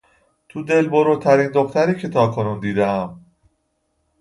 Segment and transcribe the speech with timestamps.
[0.49, 3.21] تو دل بروترین دختری که تاکنون دیدهام